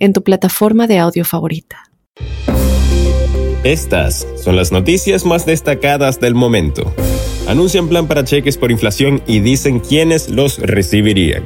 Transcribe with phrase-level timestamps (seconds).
[0.00, 1.84] en tu plataforma de audio favorita.
[3.62, 6.94] Estas son las noticias más destacadas del momento.
[7.46, 11.44] Anuncian plan para cheques por inflación y dicen quiénes los recibirían.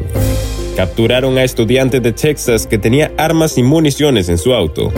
[0.77, 4.93] Capturaron a estudiante de Texas que tenía armas y municiones en su auto.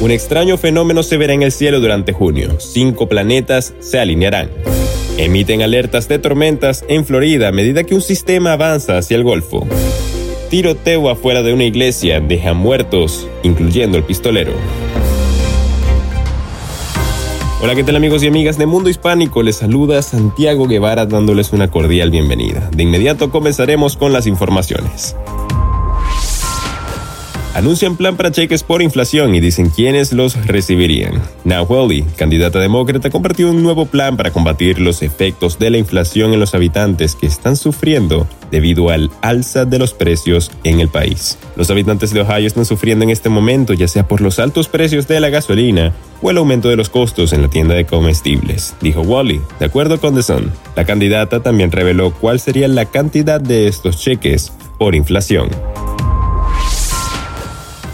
[0.00, 2.60] Un extraño fenómeno se verá en el cielo durante junio.
[2.60, 4.50] Cinco planetas se alinearán.
[5.16, 9.66] Emiten alertas de tormentas en Florida a medida que un sistema avanza hacia el Golfo.
[10.50, 14.52] Tiroteo afuera de una iglesia deja muertos, incluyendo el pistolero.
[17.60, 19.42] Hola, ¿qué tal amigos y amigas de Mundo Hispánico?
[19.42, 22.70] Les saluda Santiago Guevara dándoles una cordial bienvenida.
[22.74, 25.14] De inmediato comenzaremos con las informaciones
[27.58, 31.20] anuncian plan para cheques por inflación y dicen quiénes los recibirían.
[31.44, 31.66] Now
[32.16, 36.54] candidata demócrata, compartió un nuevo plan para combatir los efectos de la inflación en los
[36.54, 41.36] habitantes que están sufriendo debido al alza de los precios en el país.
[41.56, 45.08] Los habitantes de Ohio están sufriendo en este momento ya sea por los altos precios
[45.08, 49.00] de la gasolina o el aumento de los costos en la tienda de comestibles, dijo
[49.00, 50.52] Wally, de acuerdo con The Sun.
[50.76, 55.50] La candidata también reveló cuál sería la cantidad de estos cheques por inflación.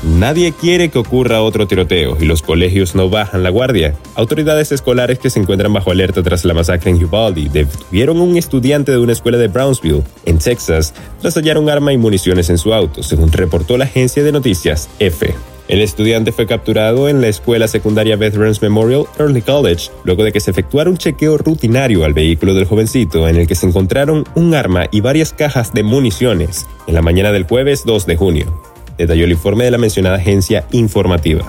[0.04, 3.94] Nadie quiere que ocurra otro tiroteo y los colegios no bajan la guardia.
[4.16, 8.36] Autoridades escolares que se encuentran bajo alerta tras la masacre en Uvalde detuvieron a un
[8.36, 12.58] estudiante de una escuela de Brownsville, en Texas, tras hallar un arma y municiones en
[12.58, 15.34] su auto, según reportó la agencia de noticias EFE.
[15.68, 20.40] El estudiante fue capturado en la escuela secundaria Veterans Memorial Early College luego de que
[20.40, 24.54] se efectuara un chequeo rutinario al vehículo del jovencito en el que se encontraron un
[24.54, 29.24] arma y varias cajas de municiones en la mañana del jueves 2 de junio detalló
[29.24, 31.44] el informe de la mencionada agencia informativa.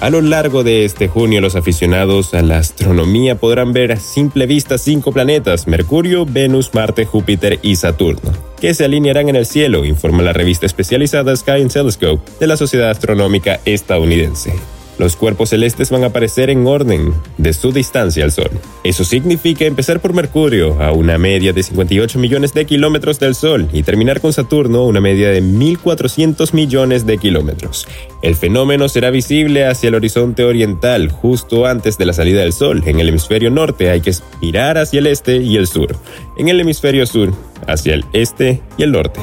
[0.00, 4.46] A lo largo de este junio, los aficionados a la astronomía podrán ver a simple
[4.46, 9.86] vista cinco planetas, Mercurio, Venus, Marte, Júpiter y Saturno, que se alinearán en el cielo,
[9.86, 14.52] informa la revista especializada Sky and Telescope de la Sociedad Astronómica Estadounidense.
[14.98, 18.50] Los cuerpos celestes van a aparecer en orden de su distancia al Sol.
[18.84, 23.68] Eso significa empezar por Mercurio a una media de 58 millones de kilómetros del Sol
[23.72, 27.86] y terminar con Saturno a una media de 1.400 millones de kilómetros.
[28.22, 32.82] El fenómeno será visible hacia el horizonte oriental justo antes de la salida del Sol.
[32.86, 35.94] En el hemisferio norte hay que mirar hacia el este y el sur.
[36.38, 37.32] En el hemisferio sur,
[37.66, 39.20] hacia el este y el norte.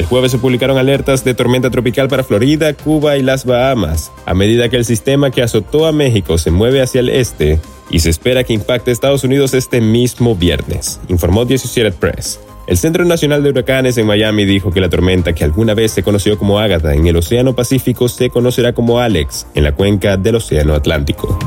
[0.00, 4.32] El jueves se publicaron alertas de tormenta tropical para Florida, Cuba y las Bahamas, a
[4.32, 8.08] medida que el sistema que azotó a México se mueve hacia el este y se
[8.08, 12.40] espera que impacte a Estados Unidos este mismo viernes, informó The Associated Press.
[12.66, 16.02] El Centro Nacional de Huracanes en Miami dijo que la tormenta que alguna vez se
[16.02, 20.36] conoció como Agatha en el Océano Pacífico se conocerá como Alex en la cuenca del
[20.36, 21.38] Océano Atlántico.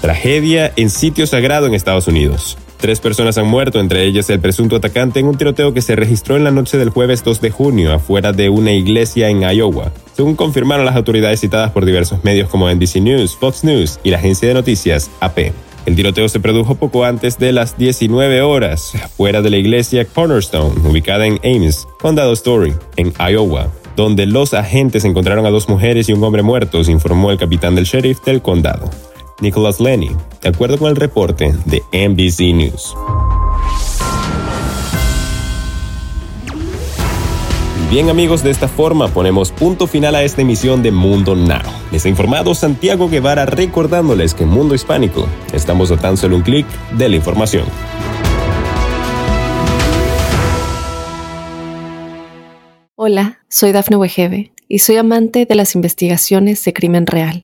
[0.00, 2.58] Tragedia en sitio sagrado en Estados Unidos.
[2.84, 6.36] Tres personas han muerto, entre ellas el presunto atacante en un tiroteo que se registró
[6.36, 10.36] en la noche del jueves 2 de junio afuera de una iglesia en Iowa, según
[10.36, 14.48] confirmaron las autoridades citadas por diversos medios como NBC News, Fox News y la agencia
[14.48, 15.54] de noticias AP.
[15.86, 20.86] El tiroteo se produjo poco antes de las 19 horas, fuera de la iglesia Cornerstone,
[20.86, 26.12] ubicada en Ames, Condado Story, en Iowa, donde los agentes encontraron a dos mujeres y
[26.12, 28.90] un hombre muertos, informó el capitán del sheriff del condado.
[29.44, 30.10] Nicholas Lenny,
[30.40, 32.96] de acuerdo con el reporte de NBC News.
[37.90, 41.60] Bien amigos, de esta forma ponemos punto final a esta emisión de Mundo Now.
[41.92, 46.42] Les ha informado Santiago Guevara recordándoles que en Mundo Hispánico estamos a tan solo un
[46.42, 46.66] clic
[46.96, 47.66] de la información.
[52.96, 57.43] Hola, soy Dafne Wegebe y soy amante de las investigaciones de crimen real.